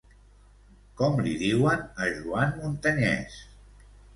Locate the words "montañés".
2.63-3.37